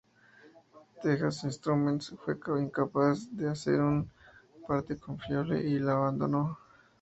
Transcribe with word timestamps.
Texas 1.03 1.43
Instruments 1.43 2.15
fue 2.25 2.35
incapaz 2.59 3.27
de 3.37 3.51
hacer 3.51 3.79
un 3.79 4.09
parte 4.67 4.97
confiable 4.97 5.59
y 5.61 5.77
lo 5.77 5.91
abandonó. 5.91 6.57